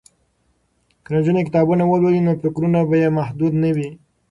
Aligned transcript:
که 1.03 1.09
نجونې 1.15 1.41
کتابونه 1.47 1.83
ولولي 1.85 2.21
نو 2.27 2.31
فکرونه 2.41 2.79
به 2.89 2.95
یې 3.01 3.09
محدود 3.17 3.53
نه 3.63 3.69
وي. 3.75 3.89